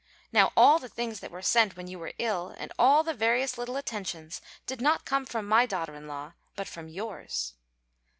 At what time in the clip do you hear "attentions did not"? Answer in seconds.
3.77-5.05